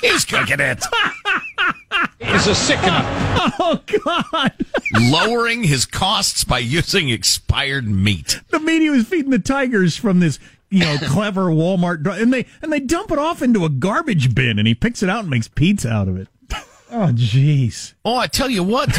[0.00, 0.84] He's cooking it.
[2.22, 3.00] It's a sickener.
[3.58, 4.52] Oh God!
[5.00, 8.40] Lowering his costs by using expired meat.
[8.48, 10.38] The meat he was feeding the tigers from this,
[10.70, 14.58] you know, clever Walmart, and they and they dump it off into a garbage bin,
[14.58, 16.28] and he picks it out and makes pizza out of it.
[16.90, 17.94] Oh, jeez.
[18.04, 18.90] Oh, I tell you what.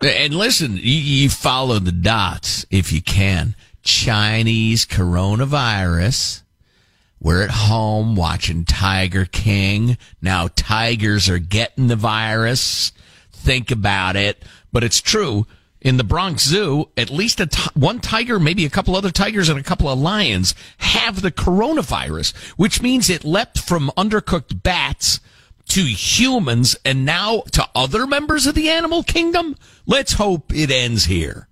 [0.00, 3.56] and listen, you, you follow the dots if you can.
[3.82, 6.42] Chinese coronavirus.
[7.20, 9.96] We're at home watching Tiger King.
[10.20, 12.92] Now tigers are getting the virus.
[13.32, 14.42] Think about it.
[14.72, 15.46] But it's true.
[15.80, 17.40] In the Bronx Zoo, at least
[17.74, 22.34] one tiger, maybe a couple other tigers and a couple of lions have the coronavirus,
[22.56, 25.20] which means it leapt from undercooked bats
[25.68, 29.54] to humans and now to other members of the animal kingdom.
[29.86, 31.48] Let's hope it ends here.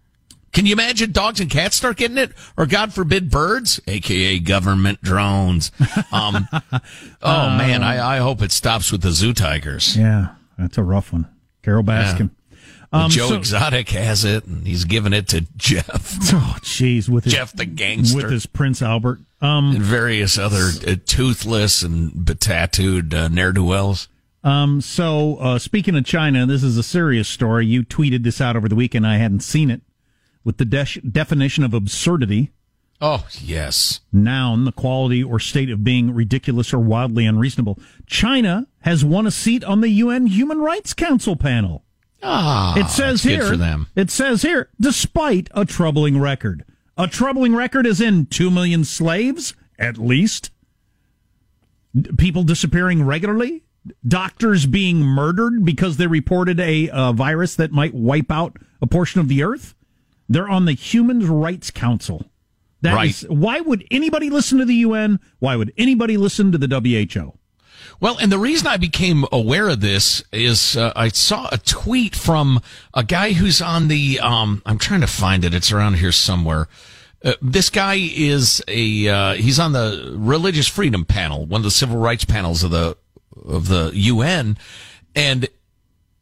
[0.54, 2.32] Can you imagine dogs and cats start getting it?
[2.56, 5.72] Or God forbid birds, aka government drones.
[6.12, 6.48] Um,
[7.22, 9.96] oh man, I, I hope it stops with the zoo tigers.
[9.96, 11.28] Yeah, that's a rough one.
[11.62, 12.30] Carole Baskin.
[12.92, 15.88] Well, Um, Joe so- Exotic has it, and he's giving it to Jeff,
[16.32, 19.20] Oh, jeez, with his, Jeff the gangster, with his Prince Albert.
[19.40, 24.08] Um, and various other uh, toothless and tattooed uh, ne'er do wells.
[24.44, 27.66] Um, so, uh, speaking of China, this is a serious story.
[27.66, 29.06] You tweeted this out over the weekend.
[29.06, 29.80] I hadn't seen it.
[30.44, 32.50] With the de- definition of absurdity,
[33.00, 37.78] Oh yes, noun, the quality or state of being ridiculous or wildly unreasonable.
[38.06, 41.84] China has won a seat on the UN Human Rights Council panel.
[42.22, 43.88] ah, it says here, for them.
[43.96, 46.64] it says here, despite a troubling record.
[46.96, 50.50] A troubling record is in 2 million slaves, at least.
[52.16, 53.64] People disappearing regularly.
[54.06, 59.20] Doctors being murdered because they reported a uh, virus that might wipe out a portion
[59.20, 59.74] of the earth.
[60.28, 62.26] They're on the Human Rights Council.
[62.82, 63.10] That Right.
[63.10, 65.18] is- why would anybody listen to the UN?
[65.38, 67.32] Why would anybody listen to the WHO?
[68.00, 72.14] Well, and the reason I became aware of this is uh, I saw a tweet
[72.16, 72.60] from
[72.92, 74.18] a guy who's on the.
[74.20, 75.54] Um, I'm trying to find it.
[75.54, 76.68] It's around here somewhere.
[77.24, 79.08] Uh, this guy is a.
[79.08, 82.96] Uh, he's on the religious freedom panel, one of the civil rights panels of the
[83.46, 84.58] of the UN,
[85.14, 85.48] and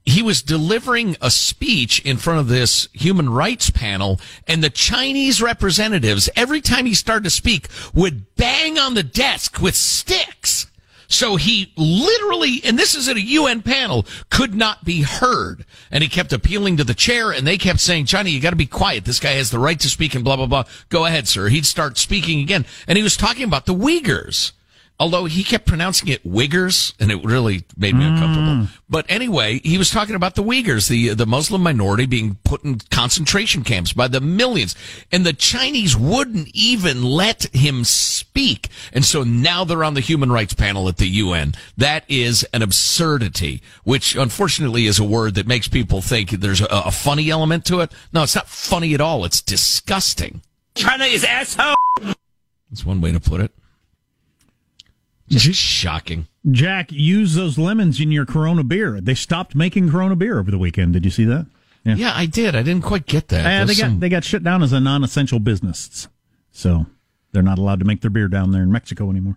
[0.04, 5.40] he was delivering a speech in front of this human rights panel and the Chinese
[5.40, 10.66] representatives, every time he started to speak, would bang on the desk with sticks.
[11.12, 15.66] So he literally, and this is at a UN panel, could not be heard.
[15.90, 18.66] And he kept appealing to the chair and they kept saying, China, you gotta be
[18.66, 19.04] quiet.
[19.04, 20.64] This guy has the right to speak and blah, blah, blah.
[20.88, 21.48] Go ahead, sir.
[21.48, 22.64] He'd start speaking again.
[22.88, 24.52] And he was talking about the Uyghurs.
[25.02, 28.52] Although he kept pronouncing it Wiggers, and it really made me uncomfortable.
[28.52, 28.68] Mm.
[28.88, 32.78] But anyway, he was talking about the Uyghurs, the the Muslim minority being put in
[32.78, 34.76] concentration camps by the millions,
[35.10, 38.68] and the Chinese wouldn't even let him speak.
[38.92, 41.54] And so now they're on the human rights panel at the UN.
[41.76, 46.66] That is an absurdity, which unfortunately is a word that makes people think there's a,
[46.70, 47.90] a funny element to it.
[48.12, 49.24] No, it's not funny at all.
[49.24, 50.42] It's disgusting.
[50.76, 51.74] China is asshole.
[52.70, 53.50] That's one way to put it.
[55.38, 56.27] Just shocking.
[56.51, 59.01] Jack, use those lemons in your Corona beer.
[59.01, 60.92] They stopped making Corona beer over the weekend.
[60.92, 61.47] Did you see that?
[61.85, 62.55] Yeah, I did.
[62.55, 63.45] I didn't quite get that.
[63.62, 66.07] Uh, they got some- they got shut down as a non-essential business,
[66.53, 66.87] so
[67.33, 69.37] they're not allowed to make their beer down there in Mexico anymore.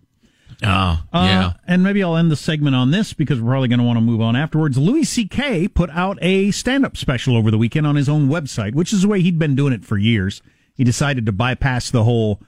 [0.64, 0.68] Oh,
[1.12, 1.54] Uh, yeah.
[1.68, 4.02] And maybe I'll end the segment on this because we're probably going to want to
[4.02, 4.78] move on afterwards.
[4.78, 5.68] Louis C.K.
[5.70, 9.08] put out a stand-up special over the weekend on his own website, which is the
[9.08, 10.42] way he'd been doing it for years.
[10.74, 12.42] He decided to bypass the whole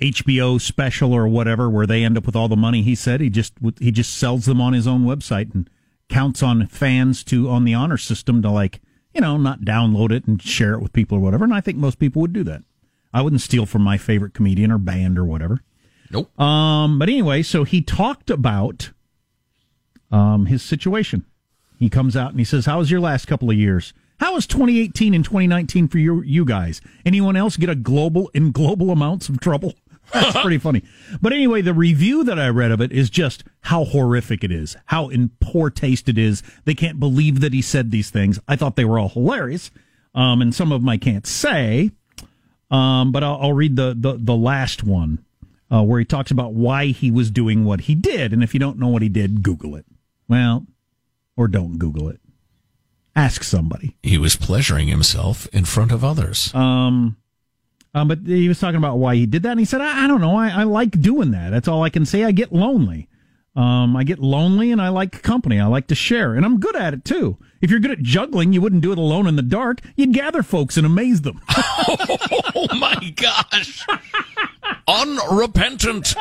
[0.00, 2.82] HBO special or whatever, where they end up with all the money.
[2.82, 5.68] He said he just he just sells them on his own website and
[6.08, 8.80] counts on fans to on the honor system to like
[9.12, 11.44] you know not download it and share it with people or whatever.
[11.44, 12.62] And I think most people would do that.
[13.12, 15.62] I wouldn't steal from my favorite comedian or band or whatever.
[16.10, 16.38] Nope.
[16.40, 18.92] Um, but anyway, so he talked about
[20.10, 21.24] um, his situation.
[21.78, 23.92] He comes out and he says, "How was your last couple of years?
[24.20, 26.80] How was 2018 and 2019 for you, you guys?
[27.04, 29.74] Anyone else get a global in global amounts of trouble?"
[30.12, 30.82] That's pretty funny.
[31.20, 34.76] But anyway, the review that I read of it is just how horrific it is,
[34.86, 36.42] how in poor taste it is.
[36.64, 38.38] They can't believe that he said these things.
[38.48, 39.70] I thought they were all hilarious,
[40.14, 41.90] um, and some of them I can't say.
[42.70, 45.24] Um, but I'll, I'll read the, the, the last one
[45.70, 48.32] uh, where he talks about why he was doing what he did.
[48.32, 49.86] And if you don't know what he did, Google it.
[50.28, 50.66] Well,
[51.36, 52.20] or don't Google it.
[53.14, 53.96] Ask somebody.
[54.02, 56.54] He was pleasuring himself in front of others.
[56.54, 57.16] Um,
[57.98, 60.06] um, but he was talking about why he did that, and he said, "I, I
[60.06, 60.36] don't know.
[60.36, 61.50] I, I like doing that.
[61.50, 62.24] That's all I can say.
[62.24, 63.08] I get lonely.
[63.56, 65.58] Um, I get lonely, and I like company.
[65.58, 67.38] I like to share, and I'm good at it too.
[67.60, 69.80] If you're good at juggling, you wouldn't do it alone in the dark.
[69.96, 71.40] You'd gather folks and amaze them.
[71.50, 73.84] oh my gosh!
[74.88, 76.14] Unrepentant.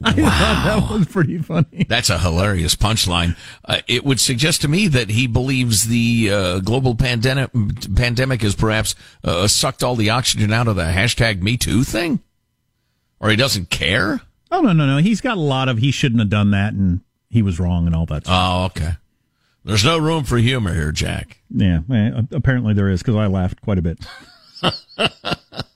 [0.04, 1.86] I thought that was pretty funny.
[1.88, 3.36] That's a hilarious punchline.
[3.64, 7.50] Uh, it would suggest to me that he believes the uh, global pandemic
[7.96, 12.20] pandemic has perhaps uh, sucked all the oxygen out of the hashtag Me Too thing,
[13.18, 14.20] or he doesn't care.
[14.50, 14.98] Oh no, no, no.
[14.98, 17.94] He's got a lot of he shouldn't have done that, and he was wrong, and
[17.94, 18.24] all that.
[18.24, 18.36] Stuff.
[18.36, 18.92] Oh, okay.
[19.64, 21.42] There's no room for humor here, Jack.
[21.50, 21.80] Yeah,
[22.32, 23.98] apparently there is because I laughed quite a bit.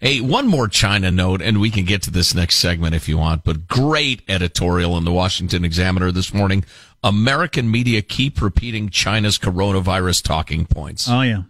[0.00, 3.18] Hey, one more China note, and we can get to this next segment if you
[3.18, 6.64] want, but great editorial in the Washington Examiner this morning.
[7.02, 11.08] American media keep repeating China's coronavirus talking points.
[11.08, 11.42] Oh yeah,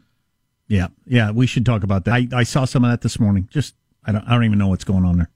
[0.66, 1.30] yeah, yeah.
[1.30, 2.14] We should talk about that.
[2.14, 3.50] I, I saw some of that this morning.
[3.52, 5.30] Just I don't I don't even know what's going on there.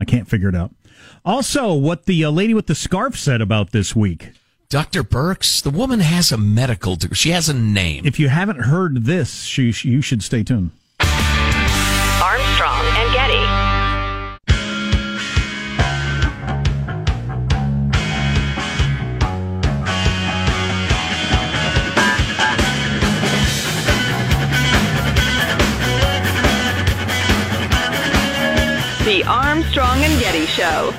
[0.00, 0.70] I can't figure it out.
[1.26, 4.30] Also, what the uh, lady with the scarf said about this week.
[4.70, 5.02] Dr.
[5.02, 7.14] Birx, the woman has a medical degree.
[7.14, 8.06] She has a name.
[8.06, 10.72] If you haven't heard this, she, you should stay tuned.
[29.18, 30.92] The Armstrong and Getty Show.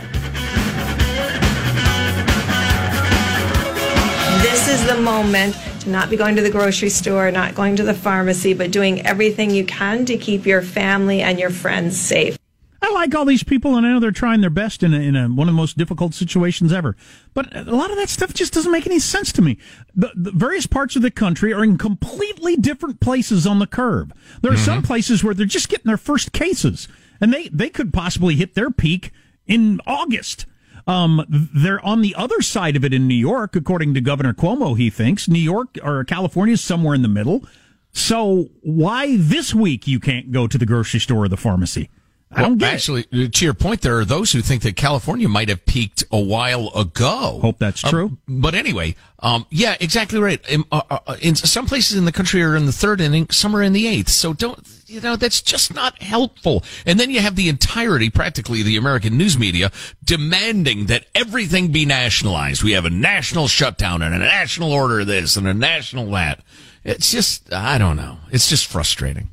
[4.41, 7.83] This is the moment to not be going to the grocery store, not going to
[7.83, 12.37] the pharmacy, but doing everything you can to keep your family and your friends safe.
[12.81, 15.15] I like all these people, and I know they're trying their best in, a, in
[15.15, 16.97] a, one of the most difficult situations ever.
[17.33, 19.57] But a lot of that stuff just doesn't make any sense to me.
[19.95, 24.11] The, the various parts of the country are in completely different places on the curve.
[24.41, 24.87] There are some mm-hmm.
[24.87, 26.89] places where they're just getting their first cases,
[27.21, 29.11] and they, they could possibly hit their peak
[29.47, 30.45] in August.
[30.87, 34.75] Um, they're on the other side of it in New York, according to Governor Cuomo.
[34.77, 37.43] He thinks New York or California is somewhere in the middle.
[37.91, 41.89] So why this week you can't go to the grocery store or the pharmacy?
[42.31, 42.73] I don't Well, get it.
[42.75, 46.19] actually, to your point, there are those who think that California might have peaked a
[46.19, 47.39] while ago.
[47.41, 48.17] Hope that's Um, true.
[48.27, 50.39] but anyway, um, yeah, exactly right.
[50.47, 53.55] In, uh, uh, in some places in the country are in the third inning, some
[53.55, 54.09] are in the eighth.
[54.09, 54.59] So don't
[54.89, 56.63] you know, that's just not helpful.
[56.85, 59.71] And then you have the entirety, practically the American news media
[60.03, 62.63] demanding that everything be nationalized.
[62.63, 66.43] We have a national shutdown and a national order this and a national that.
[66.83, 68.17] It's just, I don't know.
[68.31, 69.29] It's just frustrating.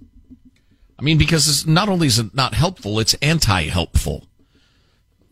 [0.98, 4.26] I mean, because it's not only is it not helpful, it's anti-helpful.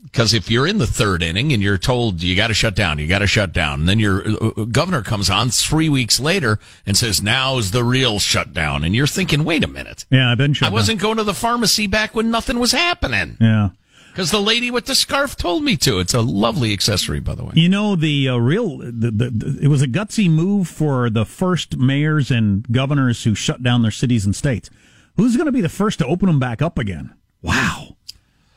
[0.05, 2.99] Because if you're in the third inning and you're told you got to shut down,
[2.99, 6.21] you got to shut down, and then your uh, uh, governor comes on three weeks
[6.21, 10.39] later and says, "Now's the real shutdown," and you're thinking, "Wait a minute, Yeah, I've
[10.39, 13.71] been shut I wasn't going to the pharmacy back when nothing was happening." Yeah.
[14.13, 15.99] Because the lady with the scarf told me to.
[15.99, 17.51] It's a lovely accessory, by the way.
[17.57, 21.25] You know the uh, real the, the, the it was a gutsy move for the
[21.25, 24.71] first mayors and governors who shut down their cities and states.
[25.17, 27.13] Who's going to be the first to open them back up again?
[27.43, 27.97] Wow.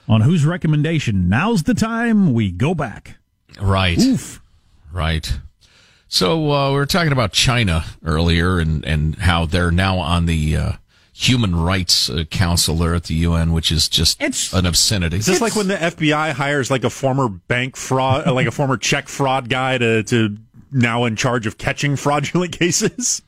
[0.07, 1.27] On whose recommendation?
[1.29, 3.17] Now's the time we go back.
[3.61, 3.99] Right.
[3.99, 4.41] Oof.
[4.91, 5.39] Right.
[6.07, 10.55] So uh, we were talking about China earlier, and and how they're now on the
[10.55, 10.71] uh,
[11.13, 14.21] Human Rights uh, Council there at the UN, which is just
[14.53, 15.17] an obscenity.
[15.17, 18.51] Is this like when the FBI hires like a former bank fraud, uh, like a
[18.51, 20.37] former check fraud guy to to
[20.71, 23.21] now in charge of catching fraudulent cases?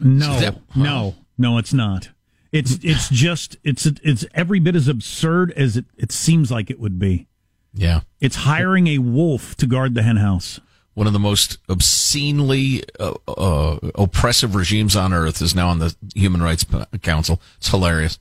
[0.00, 2.08] No, That- no, no, it's not.
[2.54, 6.78] It's it's just it's it's every bit as absurd as it, it seems like it
[6.78, 7.26] would be.
[7.74, 8.02] Yeah.
[8.20, 10.60] It's hiring a wolf to guard the henhouse.
[10.94, 15.96] One of the most obscenely uh, uh, oppressive regimes on earth is now on the
[16.14, 16.64] Human Rights
[17.02, 17.42] Council.
[17.56, 18.20] It's hilarious.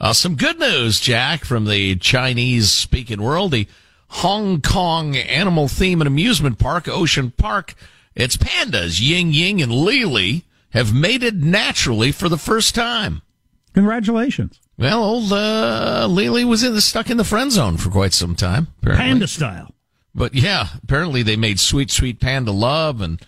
[0.00, 3.52] Uh, some good news, Jack, from the Chinese speaking world.
[3.52, 3.68] The
[4.08, 7.74] Hong Kong Animal Theme and Amusement Park, Ocean Park,
[8.14, 13.20] its pandas, Ying Ying and Le Le, have mated naturally for the first time.
[13.74, 14.60] Congratulations.
[14.78, 18.12] Well, old uh, Le Le was in the, stuck in the friend zone for quite
[18.12, 18.68] some time.
[18.80, 19.04] Apparently.
[19.06, 19.74] Panda style.
[20.14, 23.20] But yeah, apparently they made sweet, sweet panda love, and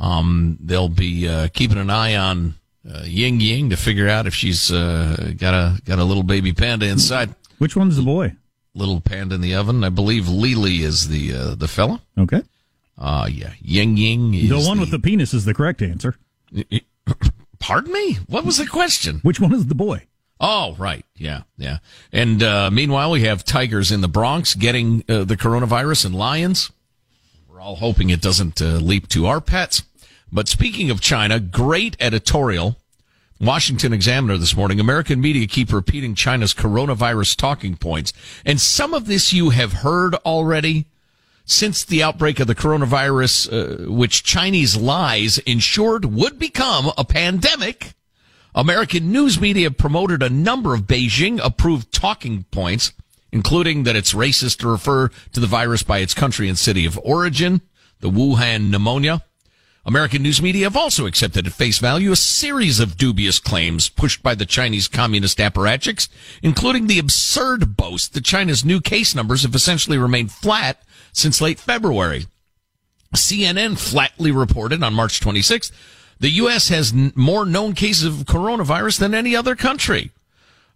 [0.00, 2.54] um, they'll be uh, keeping an eye on
[2.92, 6.52] uh, Ying Ying to figure out if she's uh, got a got a little baby
[6.52, 7.34] panda inside.
[7.58, 8.34] Which one's the boy?
[8.74, 9.84] Little panda in the oven.
[9.84, 12.02] I believe Le Le is the uh, the fella.
[12.18, 12.42] Okay.
[12.98, 16.16] Uh yeah, Ying Ying is The one with the penis is the correct answer.
[17.64, 18.18] Pardon me.
[18.26, 19.20] What was the question?
[19.22, 20.02] Which one is the boy?
[20.38, 21.02] Oh, right.
[21.16, 21.78] Yeah, yeah.
[22.12, 26.70] And uh, meanwhile, we have tigers in the Bronx getting uh, the coronavirus and lions.
[27.48, 29.82] We're all hoping it doesn't uh, leap to our pets.
[30.30, 32.76] But speaking of China, great editorial.
[33.40, 34.78] Washington Examiner this morning.
[34.78, 38.12] American media keep repeating China's coronavirus talking points.
[38.44, 40.84] And some of this you have heard already
[41.44, 47.94] since the outbreak of the coronavirus, uh, which Chinese lies ensured would become a pandemic.
[48.54, 52.92] American news media promoted a number of Beijing approved talking points,
[53.32, 56.98] including that it's racist to refer to the virus by its country and city of
[57.02, 57.60] origin,
[58.00, 59.24] the Wuhan pneumonia.
[59.86, 64.22] American news media have also accepted at face value a series of dubious claims pushed
[64.22, 66.08] by the Chinese communist apparatchiks,
[66.42, 70.82] including the absurd boast that China's new case numbers have essentially remained flat
[71.14, 72.26] since late February.
[73.14, 75.70] CNN flatly reported on March 26th
[76.20, 76.68] the U.S.
[76.68, 80.10] has n- more known cases of coronavirus than any other country.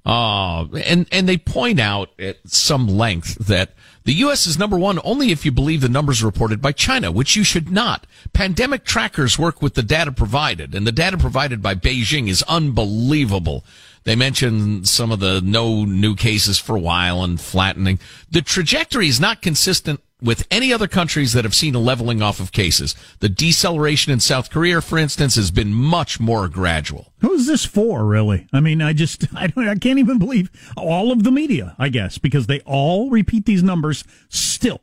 [0.05, 3.71] Uh, and, and they point out at some length that
[4.05, 4.47] the U.S.
[4.47, 7.71] is number one only if you believe the numbers reported by China, which you should
[7.71, 8.07] not.
[8.33, 13.65] Pandemic trackers work with the data provided, and the data provided by Beijing is unbelievable.
[14.09, 17.99] They mentioned some of the no new cases for a while and flattening.
[18.31, 22.41] The trajectory is not consistent with any other countries that have seen a leveling off
[22.41, 22.95] of cases.
[23.19, 27.13] The deceleration in South Korea, for instance, has been much more gradual.
[27.19, 28.47] Who's this for, really?
[28.51, 31.91] I mean, I just, I, don't, I can't even believe all of the media, I
[31.91, 34.81] guess, because they all repeat these numbers still.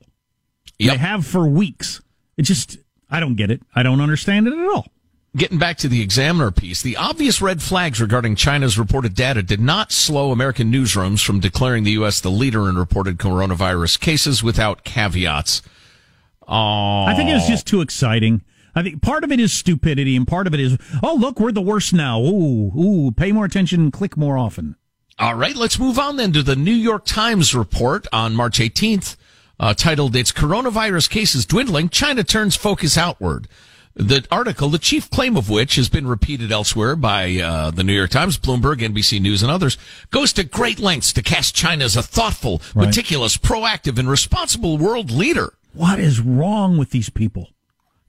[0.78, 2.00] They have for weeks.
[2.38, 2.78] It just,
[3.10, 3.64] I don't get it.
[3.74, 4.86] I don't understand it at all.
[5.36, 9.60] Getting back to the examiner piece, the obvious red flags regarding China's reported data did
[9.60, 12.22] not slow American newsrooms from declaring the U.S.
[12.22, 15.62] the leader in reported coronavirus cases without caveats.
[16.48, 18.44] Oh, I think it was just too exciting.
[18.76, 21.52] I think part of it is stupidity and part of it is, oh, look, we're
[21.52, 22.22] the worst now.
[22.22, 24.78] Ooh, ooh, pay more attention, click more often.
[25.20, 29.18] All right, let's move on then to the New York Times report on March 18th,
[29.60, 31.90] uh, titled "Its Coronavirus Cases Dwindling.
[31.90, 33.50] China Turns Focus Outward."
[33.98, 37.94] The article, the chief claim of which has been repeated elsewhere by uh, the New
[37.94, 39.78] York Times, Bloomberg, NBC News, and others,
[40.12, 42.88] goes to great lengths to cast China as a thoughtful, Right.
[42.88, 45.54] meticulous, proactive, and responsible world leader.
[45.74, 47.52] What is wrong with these people?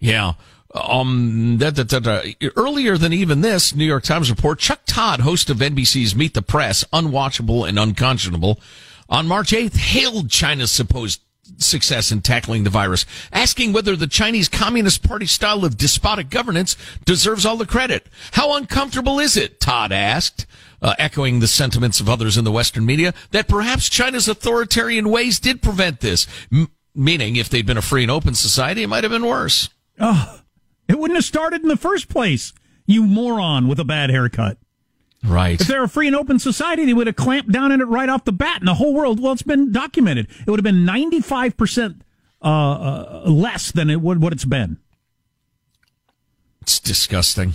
[0.01, 0.33] Yeah.
[0.75, 2.33] Um, da, da, da.
[2.57, 6.43] Earlier than even this New York Times report, Chuck Todd, host of NBC's Meet the
[6.43, 8.61] Press, unwatchable and unconscionable,
[9.09, 11.21] on March 8th hailed China's supposed
[11.59, 16.77] success in tackling the virus, asking whether the Chinese Communist Party style of despotic governance
[17.05, 18.07] deserves all the credit.
[18.33, 19.61] How uncomfortable is it?
[19.61, 20.47] Todd asked.
[20.83, 25.41] uh, echoing the sentiments of others in the Western media, that perhaps China's authoritarian ways
[25.41, 26.27] did prevent this.
[26.53, 29.71] M- meaning, if they'd been a free and open society, it might have been worse.
[29.99, 30.41] Oh,
[30.89, 32.53] it wouldn't have started in the first place,
[32.87, 34.59] you moron with a bad haircut.
[35.27, 35.61] Right.
[35.61, 38.09] If they're a free and open society, they would have clamped down on it right
[38.09, 39.21] off the bat, and the whole world.
[39.21, 40.29] Well, it's been documented.
[40.41, 42.03] It would have been ninety five percent
[42.43, 44.79] uh, uh, less than it would what it's been.
[46.63, 47.53] It's disgusting.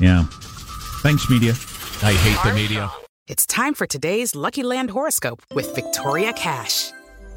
[0.00, 0.24] Yeah.
[1.02, 1.52] Thanks, media.
[2.02, 2.90] I hate the media.
[3.26, 6.92] It's time for today's Lucky Land horoscope with Victoria Cash.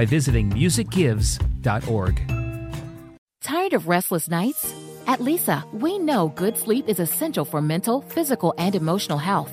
[0.00, 2.16] by visiting musicgives.org.
[3.42, 4.74] Tired of restless nights?
[5.06, 9.52] At Leesa, we know good sleep is essential for mental, physical, and emotional health.